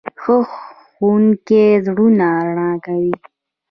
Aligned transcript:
ښه 0.21 0.35
ښوونکی 0.51 1.63
زړونه 1.85 2.27
رڼا 2.47 2.71
کوي. 2.85 3.13